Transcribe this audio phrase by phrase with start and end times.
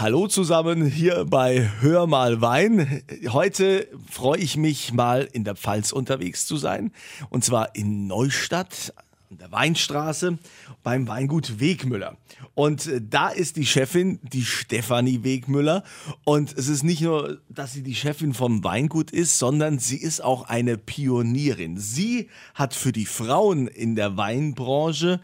[0.00, 3.02] Hallo zusammen hier bei Hör mal Wein.
[3.30, 6.92] Heute freue ich mich mal in der Pfalz unterwegs zu sein.
[7.30, 8.94] Und zwar in Neustadt
[9.28, 10.38] an der Weinstraße
[10.84, 12.16] beim Weingut Wegmüller.
[12.54, 15.82] Und äh, da ist die Chefin, die Stefanie Wegmüller.
[16.22, 20.22] Und es ist nicht nur, dass sie die Chefin vom Weingut ist, sondern sie ist
[20.22, 21.76] auch eine Pionierin.
[21.76, 25.20] Sie hat für die Frauen in der Weinbranche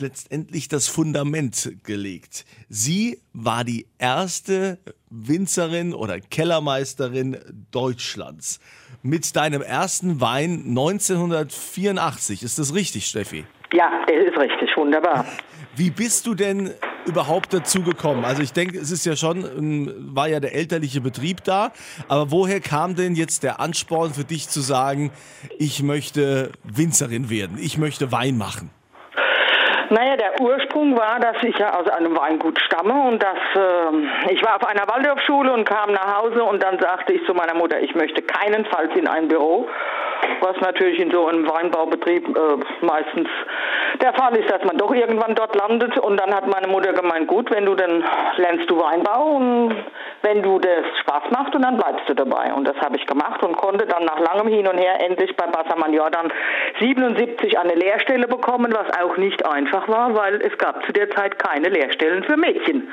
[0.00, 2.44] letztendlich das Fundament gelegt.
[2.68, 4.78] Sie war die erste
[5.10, 7.36] Winzerin oder Kellermeisterin
[7.70, 8.60] Deutschlands.
[9.02, 12.42] Mit deinem ersten Wein 1984.
[12.42, 13.44] Ist das richtig, Steffi?
[13.72, 14.76] Ja, das ist richtig.
[14.76, 15.24] Wunderbar.
[15.74, 16.72] Wie bist du denn
[17.06, 18.24] überhaupt dazu gekommen?
[18.24, 21.72] Also ich denke, es ist ja schon, war ja der elterliche Betrieb da,
[22.08, 25.12] aber woher kam denn jetzt der Ansporn für dich zu sagen,
[25.58, 28.70] ich möchte Winzerin werden, ich möchte Wein machen?
[29.90, 34.42] Naja, der Ursprung war, dass ich ja aus einem Weingut stamme und dass äh, ich
[34.44, 37.80] war auf einer Waldorfschule und kam nach Hause und dann sagte ich zu meiner Mutter,
[37.80, 39.68] ich möchte keinenfalls in ein Büro,
[40.40, 43.28] was natürlich in so einem Weinbaubetrieb äh, meistens
[44.00, 45.96] der Fall ist, dass man doch irgendwann dort landet.
[45.98, 48.04] Und dann hat meine Mutter gemeint, gut, wenn du dann
[48.36, 49.76] lernst du Weinbau und
[50.26, 52.52] wenn du das Spaß macht und dann bleibst du dabei.
[52.52, 55.46] Und das habe ich gemacht und konnte dann nach langem Hin und Her endlich bei
[55.46, 56.32] Bassermann Jordan
[56.80, 61.38] 77 eine Lehrstelle bekommen, was auch nicht einfach war, weil es gab zu der Zeit
[61.38, 62.88] keine Lehrstellen für Mädchen.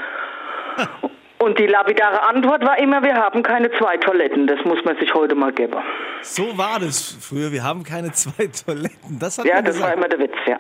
[1.40, 4.48] Und die lapidare Antwort war immer, wir haben keine zwei Toiletten.
[4.48, 5.76] Das muss man sich heute mal geben.
[6.22, 9.20] So war das früher, wir haben keine zwei Toiletten.
[9.20, 9.90] Das hat ja, das gesagt.
[9.90, 10.58] war immer der Witz, ja.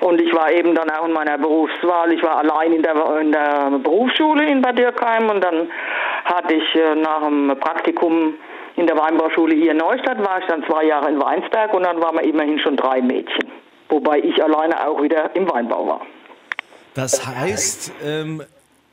[0.00, 3.32] Und ich war eben dann auch in meiner Berufswahl, ich war allein in der, in
[3.32, 5.68] der Berufsschule in Bad Dürkheim und dann
[6.24, 8.34] hatte ich äh, nach dem Praktikum
[8.76, 12.00] in der Weinbauschule hier in Neustadt, war ich dann zwei Jahre in Weinsberg und dann
[12.00, 13.50] waren wir immerhin schon drei Mädchen.
[13.90, 16.06] Wobei ich alleine auch wieder im Weinbau war.
[16.94, 18.42] Das heißt, ähm,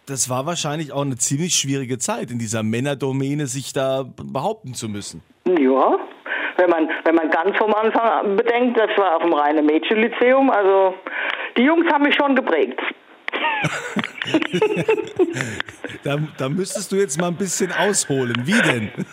[0.05, 4.89] das war wahrscheinlich auch eine ziemlich schwierige Zeit, in dieser Männerdomäne sich da behaupten zu
[4.89, 5.21] müssen.
[5.45, 5.97] Ja,
[6.57, 10.95] wenn man, wenn man ganz vom Anfang bedenkt, das war auf dem reinen Mädchenlyzeum, also
[11.55, 12.79] die Jungs haben mich schon geprägt.
[16.03, 18.35] da, da müsstest du jetzt mal ein bisschen ausholen.
[18.43, 18.91] Wie denn?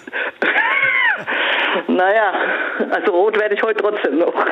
[1.88, 2.32] Naja,
[2.90, 4.34] also rot werde ich heute trotzdem noch.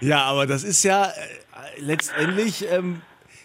[0.00, 1.08] ja, aber das ist ja äh,
[1.78, 3.02] letztendlich ähm,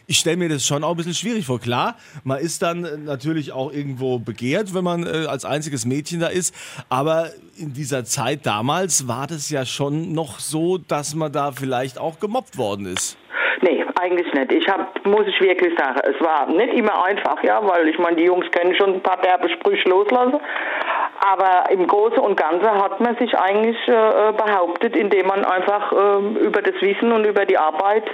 [0.08, 1.60] ich stelle mir das schon auch ein bisschen schwierig vor.
[1.60, 6.20] Klar, man ist dann äh, natürlich auch irgendwo begehrt, wenn man äh, als einziges Mädchen
[6.20, 6.54] da ist.
[6.90, 12.00] Aber in dieser Zeit damals war das ja schon noch so, dass man da vielleicht
[12.00, 13.18] auch gemobbt worden ist.
[13.62, 14.52] Nee, eigentlich nicht.
[14.52, 18.18] Ich hab, muss ich wirklich sagen, es war nicht immer einfach, ja, weil ich meine,
[18.18, 20.40] die Jungs können schon ein paar derbe Sprüche loslassen.
[21.26, 26.46] Aber im Großen und Ganzen hat man sich eigentlich äh, behauptet, indem man einfach äh,
[26.46, 28.06] über das Wissen und über die Arbeit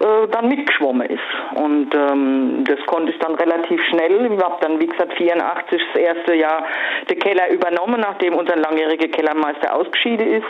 [0.00, 1.20] äh, dann mitgeschwommen ist.
[1.54, 4.32] Und ähm, das konnte ich dann relativ schnell.
[4.32, 6.64] Ich habe dann, wie gesagt, 84 das erste Jahr
[7.08, 10.48] den Keller übernommen, nachdem unser langjähriger Kellermeister ausgeschieden ist.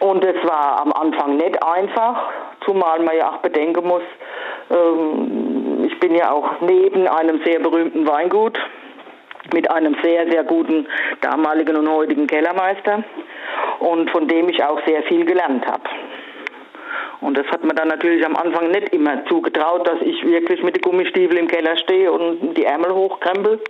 [0.00, 2.28] Und es war am Anfang nicht einfach,
[2.64, 4.02] zumal man ja auch bedenken muss,
[4.70, 8.58] ähm, ich bin ja auch neben einem sehr berühmten Weingut
[9.52, 10.86] mit einem sehr, sehr guten
[11.20, 13.04] damaligen und heutigen Kellermeister
[13.80, 15.84] und von dem ich auch sehr viel gelernt habe.
[17.20, 20.76] Und das hat man dann natürlich am Anfang nicht immer zugetraut, dass ich wirklich mit
[20.76, 23.60] den Gummistiefeln im Keller stehe und die Ärmel hochkrempel.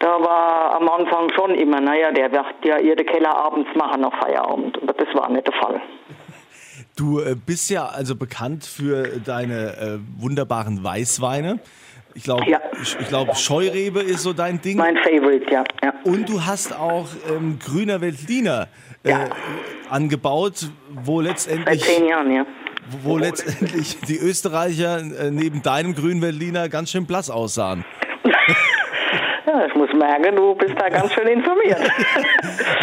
[0.00, 4.00] Da war am Anfang schon immer, naja, der wird ja ihr den Keller abends machen
[4.00, 4.82] nach Feierabend.
[4.82, 5.80] Aber das war nicht der Fall.
[6.96, 11.60] Du äh, bist ja also bekannt für deine äh, wunderbaren Weißweine.
[12.14, 12.60] Ich glaube, ja.
[12.80, 14.78] ich, ich glaub, Scheurebe ist so dein Ding.
[14.78, 15.64] Mein Favorite, ja.
[15.82, 15.92] ja.
[16.04, 18.68] Und du hast auch ähm, Grüner Veltliner
[19.02, 19.30] äh, ja.
[19.90, 21.80] angebaut, wo letztendlich.
[21.84, 22.46] Seit zehn Jahren, ja.
[23.02, 27.84] Wo letztendlich die Österreicher äh, neben deinem Grünweltliner ganz schön blass aussahen.
[29.54, 31.78] Ja, ich muss merken, du bist da ganz schön informiert.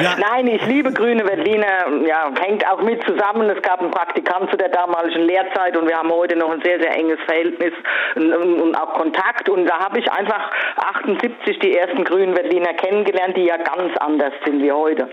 [0.02, 0.16] ja.
[0.18, 1.88] Nein, ich liebe grüne Berliner.
[2.08, 3.50] Ja, hängt auch mit zusammen.
[3.50, 6.80] Es gab einen Praktikant zu der damaligen Lehrzeit und wir haben heute noch ein sehr,
[6.80, 7.74] sehr enges Verhältnis
[8.16, 9.50] und, und auch Kontakt.
[9.50, 14.34] Und da habe ich einfach 78 die ersten grünen Berliner kennengelernt, die ja ganz anders
[14.46, 15.10] sind wie heute.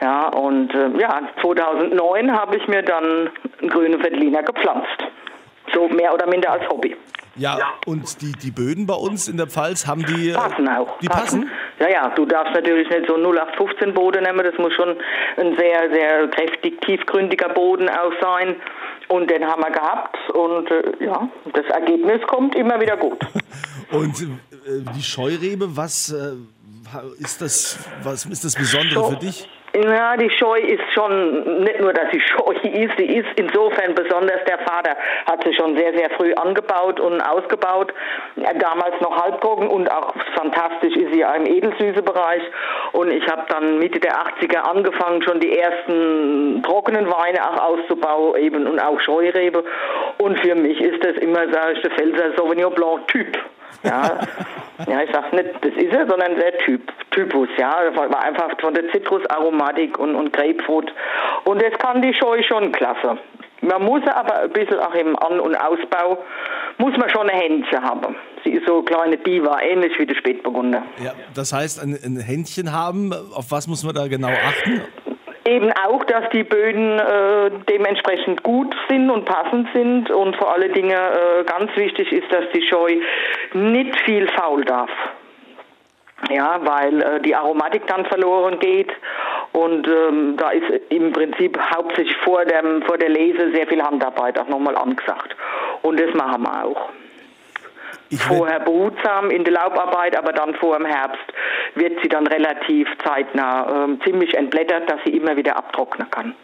[0.00, 3.30] Ja, und äh, ja, 2009 habe ich mir dann
[3.68, 5.04] grünen Veltliner gepflanzt.
[5.74, 6.96] So mehr oder minder als Hobby.
[7.36, 10.30] Ja, ja, und die, die Böden bei uns in der Pfalz haben die.
[10.30, 10.98] Äh, passen auch.
[11.00, 11.42] Die passen?
[11.42, 11.50] passen?
[11.80, 14.90] Ja, ja, du darfst natürlich nicht so 0815 Boden nehmen, das muss schon
[15.36, 18.56] ein sehr, sehr kräftig tiefgründiger Boden auch sein.
[19.08, 23.18] Und den haben wir gehabt und äh, ja, das Ergebnis kommt immer wieder gut.
[23.90, 24.26] und äh,
[24.96, 26.36] die Scheurebe, was äh,
[27.18, 29.10] ist das, was ist das Besondere so.
[29.10, 29.48] für dich?
[29.76, 34.44] Ja, die Scheu ist schon, nicht nur, dass sie Scheu ist, sie ist insofern besonders,
[34.46, 37.92] der Vater hat sie schon sehr, sehr früh angebaut und ausgebaut.
[38.36, 42.42] Damals noch halbtrocken und auch fantastisch ist sie ja im Edelsüße-Bereich.
[42.92, 48.40] Und ich habe dann Mitte der 80er angefangen, schon die ersten trockenen Weine auch auszubauen
[48.40, 49.64] eben und auch Scheurebe.
[50.18, 53.36] Und für mich ist das immer, sage ich, der Pfälzer Sauvignon Blanc Typ.
[53.82, 54.20] Ja,
[54.86, 56.80] ja ich sage nicht, das ist er, sondern der Typ,
[57.10, 57.76] Typus, ja.
[57.94, 60.92] War einfach von der Zitrusaromatik und, und Grapefruit.
[61.44, 63.18] Und das kann die Scheu schon klasse.
[63.60, 66.18] Man muss aber ein bisschen auch im An- und Ausbau,
[66.78, 68.16] muss man schon ein Händchen haben.
[68.42, 70.82] Sie ist so eine kleine Diva, ähnlich wie der Spätburgunder.
[71.02, 74.82] Ja, das heißt, ein, ein Händchen haben, auf was muss man da genau achten?
[75.46, 80.72] Eben auch, dass die Böden äh, dementsprechend gut sind und passend sind und vor allen
[80.72, 82.96] Dingen äh, ganz wichtig ist, dass die Scheu
[83.52, 84.90] nicht viel faul darf.
[86.30, 88.90] Ja, weil äh, die Aromatik dann verloren geht
[89.52, 94.38] und ähm, da ist im Prinzip hauptsächlich vor, dem, vor der Lese sehr viel Handarbeit
[94.38, 95.36] auch nochmal angesagt.
[95.82, 96.88] Und das machen wir auch.
[98.10, 101.24] Ich Vorher behutsam in der Laubarbeit, aber dann vor dem Herbst
[101.74, 106.34] wird sie dann relativ zeitnah äh, ziemlich entblättert, dass sie immer wieder abtrocknen kann.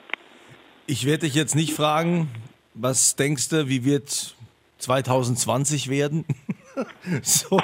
[0.87, 2.29] Ich werde dich jetzt nicht fragen,
[2.75, 4.35] was denkst du, wie wird
[4.79, 6.25] 2020 werden?
[7.23, 7.59] so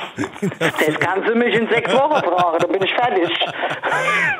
[0.58, 3.28] das kannst du mich in sechs Wochen fragen, dann bin ich fertig.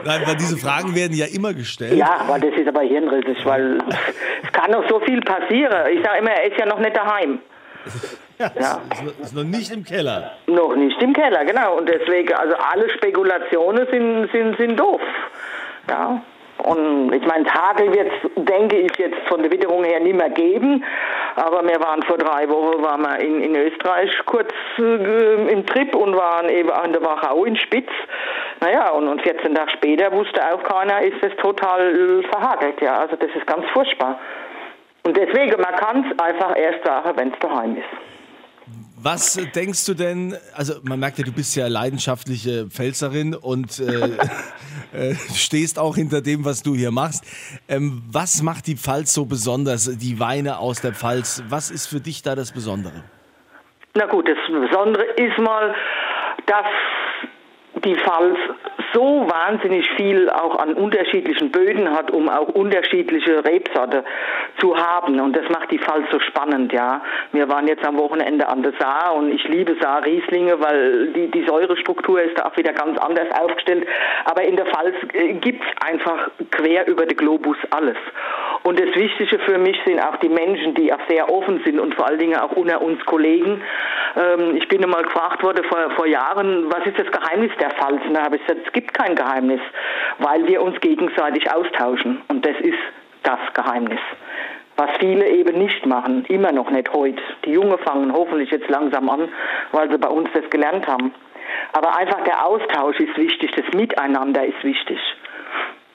[0.05, 1.95] Nein, weil diese Fragen werden ja immer gestellt.
[1.95, 3.79] Ja, aber das ist aber hirnrissig, weil
[4.43, 5.87] es kann noch so viel passieren.
[5.93, 7.41] Ich sage immer, er ist ja noch nicht daheim.
[8.39, 8.81] Ja, ja.
[8.93, 10.33] Ist, ist noch nicht im Keller.
[10.47, 11.77] Noch nicht im Keller, genau.
[11.77, 15.01] Und deswegen, also alle Spekulationen sind, sind, sind doof.
[15.89, 16.23] Ja.
[16.59, 20.85] Und ich meine, Hagel wird denke ich, jetzt von der Witterung her nicht mehr geben.
[21.37, 25.95] Aber wir waren vor drei Wochen waren wir in, in Österreich kurz äh, im Trip
[25.95, 27.91] und waren eben an der Wachau in Spitz.
[28.61, 32.81] Naja, und, und 14 Tage später wusste auch keiner, ist das total verhagelt.
[32.81, 34.19] Ja, also das ist ganz furchtbar.
[35.05, 38.16] Und deswegen, man kann es einfach erst sagen, wenn es daheim ist.
[38.99, 44.17] Was denkst du denn, also man merkt ja, du bist ja leidenschaftliche Pfälzerin und äh,
[45.11, 47.25] äh, stehst auch hinter dem, was du hier machst.
[47.69, 51.45] Ähm, was macht die Pfalz so besonders, die Weine aus der Pfalz?
[51.49, 53.05] Was ist für dich da das Besondere?
[53.95, 55.75] Na gut, das Besondere ist mal,
[56.47, 56.67] dass
[57.85, 58.39] die Pfalz
[58.93, 64.05] so wahnsinnig viel auch an unterschiedlichen Böden hat, um auch unterschiedliche Rebsorte
[64.59, 65.21] zu haben.
[65.21, 67.03] Und das macht die Pfalz so spannend, ja.
[67.33, 71.45] Wir waren jetzt am Wochenende an der Saar und ich liebe Saar-Rieslinge, weil die, die
[71.45, 73.87] Säurestruktur ist da auch wieder ganz anders aufgestellt.
[74.25, 77.97] Aber in der Pfalz äh, gibt's einfach quer über den Globus alles.
[78.67, 81.95] Und das Wichtige für mich sind auch die Menschen, die auch sehr offen sind und
[81.95, 83.63] vor allen Dingen auch unter uns Kollegen.
[84.17, 88.01] Ähm, ich bin einmal gefragt worden vor, vor Jahren, was ist das Geheimnis der Pfalz?
[88.09, 89.61] Und da habe ich gesagt, es gibt kein Geheimnis,
[90.19, 92.23] weil wir uns gegenseitig austauschen.
[92.27, 92.81] Und das ist
[93.23, 94.01] das Geheimnis.
[94.77, 97.23] Was viele eben nicht machen, immer noch nicht heute.
[97.45, 99.29] Die Jungen fangen hoffentlich jetzt langsam an,
[99.71, 101.15] weil sie bei uns das gelernt haben.
[101.73, 104.99] Aber einfach der Austausch ist wichtig, das Miteinander ist wichtig.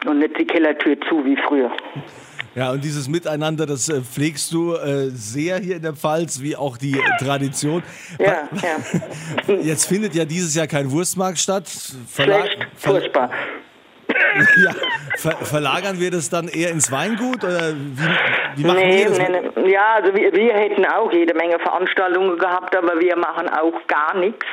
[0.06, 1.70] Und nicht die Kellertür zu wie früher.
[2.54, 6.56] Ja, und dieses Miteinander, das äh, pflegst du äh, sehr hier in der Pfalz, wie
[6.56, 7.82] auch die Tradition.
[8.20, 8.50] Ja,
[9.48, 9.56] ja.
[9.62, 11.70] Jetzt findet ja dieses Jahr kein Wurstmarkt statt.
[12.08, 13.32] Verla Schlecht, furchtbar.
[14.64, 14.74] Ja,
[15.18, 18.08] ver verlagern wir das dann eher ins Weingut oder wie,
[18.56, 19.18] wie machen nee, das?
[19.18, 19.72] Nee, nee.
[19.72, 24.16] Ja, also wir, wir hätten auch jede Menge Veranstaltungen gehabt, aber wir machen auch gar
[24.16, 24.46] nichts.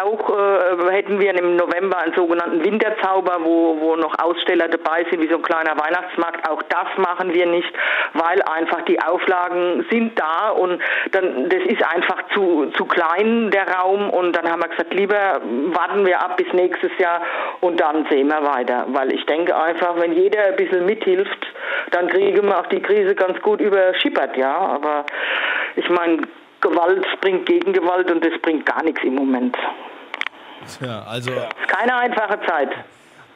[0.00, 5.20] Auch äh, hätten wir im November einen sogenannten Winterzauber, wo, wo noch Aussteller dabei sind,
[5.20, 6.48] wie so ein kleiner Weihnachtsmarkt.
[6.48, 7.70] Auch das machen wir nicht,
[8.14, 10.80] weil einfach die Auflagen sind da und
[11.10, 14.08] dann das ist einfach zu, zu klein, der Raum.
[14.10, 15.40] Und dann haben wir gesagt, lieber
[15.72, 17.20] warten wir ab bis nächstes Jahr
[17.60, 18.86] und dann sehen wir weiter.
[18.88, 21.46] Weil ich denke einfach, wenn jeder ein bisschen mithilft,
[21.90, 24.56] dann kriegen wir auch die Krise ganz gut überschippert, ja.
[24.56, 25.06] Aber
[25.76, 26.22] ich meine,
[26.60, 29.56] Gewalt bringt Gegengewalt und das bringt gar nichts im Moment.
[30.80, 31.30] Ja, also.
[31.66, 32.70] Keine einfache Zeit.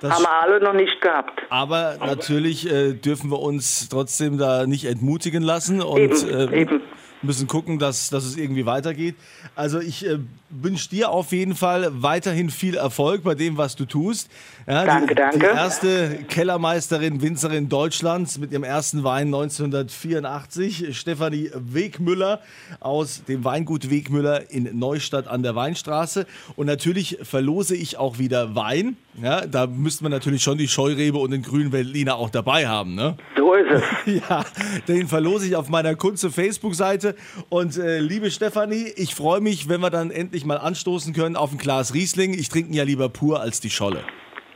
[0.01, 1.43] Das haben wir alle noch nicht gehabt.
[1.49, 6.83] Aber natürlich äh, dürfen wir uns trotzdem da nicht entmutigen lassen und eben, äh, eben.
[7.23, 9.15] Müssen gucken, dass, dass es irgendwie weitergeht.
[9.55, 10.19] Also ich äh,
[10.51, 14.29] wünsche dir auf jeden Fall weiterhin viel Erfolg bei dem, was du tust.
[14.67, 15.39] Ja, danke, die, danke.
[15.39, 22.41] Die erste Kellermeisterin, Winzerin Deutschlands mit ihrem ersten Wein 1984, Stefanie Wegmüller
[22.81, 26.27] aus dem Weingut Wegmüller in Neustadt an der Weinstraße.
[26.57, 28.97] Und natürlich verlose ich auch wieder Wein.
[29.23, 32.95] Ja, da müsste man natürlich schon die Scheurebe und den grünen Veltliner auch dabei haben.
[32.95, 33.17] Ne?
[33.37, 34.23] So ist es.
[34.29, 34.45] ja,
[34.89, 37.15] den verlose ich auf meiner Kunze Facebook-Seite.
[37.49, 41.53] Und äh, liebe Stefanie, ich freue mich, wenn wir dann endlich mal anstoßen können auf
[41.53, 42.35] ein Glas Riesling.
[42.35, 44.01] Ich trinke ihn ja lieber pur als die Scholle.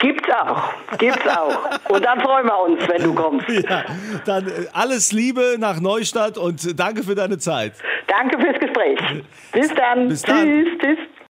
[0.01, 1.91] Gibt's auch, gibt's auch.
[1.91, 3.47] Und dann freuen wir uns, wenn du kommst.
[3.69, 3.85] Ja,
[4.25, 7.75] dann äh, alles Liebe nach Neustadt und danke für deine Zeit.
[8.07, 8.99] Danke fürs Gespräch.
[9.53, 10.09] Bis dann.
[10.09, 10.47] Bis dann.
[10.47, 10.99] Tschüss, tschüss.